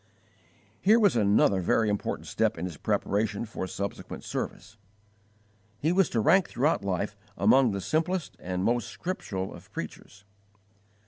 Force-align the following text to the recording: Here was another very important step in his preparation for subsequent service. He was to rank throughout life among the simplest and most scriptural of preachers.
Here 0.81 0.99
was 0.99 1.15
another 1.15 1.61
very 1.61 1.87
important 1.87 2.25
step 2.25 2.57
in 2.57 2.65
his 2.65 2.75
preparation 2.75 3.45
for 3.45 3.67
subsequent 3.67 4.23
service. 4.23 4.77
He 5.77 5.91
was 5.91 6.09
to 6.09 6.19
rank 6.19 6.49
throughout 6.49 6.83
life 6.83 7.15
among 7.37 7.69
the 7.69 7.81
simplest 7.81 8.35
and 8.39 8.63
most 8.63 8.87
scriptural 8.89 9.53
of 9.53 9.71
preachers. 9.71 10.25